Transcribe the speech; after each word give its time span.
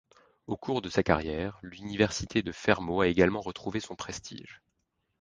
Au 0.47 0.57
cours 0.57 0.81
de 0.81 0.89
sa 0.89 1.03
carrière, 1.03 1.59
l'université 1.61 2.41
de 2.41 2.51
Fermo 2.51 3.01
a 3.01 3.07
également 3.07 3.39
retrouvé 3.39 3.79
son 3.79 3.95
prestige. 3.95 4.59